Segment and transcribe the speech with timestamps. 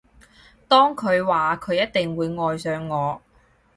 [0.67, 3.21] 當佢話佢一定會愛上我